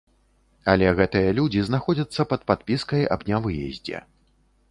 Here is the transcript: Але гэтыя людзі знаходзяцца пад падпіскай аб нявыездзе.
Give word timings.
Але 0.71 0.87
гэтыя 0.99 1.33
людзі 1.39 1.61
знаходзяцца 1.67 2.21
пад 2.33 2.41
падпіскай 2.51 3.01
аб 3.17 3.21
нявыездзе. 3.31 3.97